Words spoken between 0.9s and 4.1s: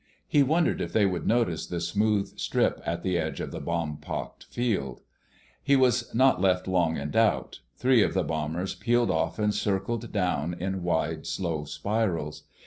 they would notice the smooth strip at the edge of the bomb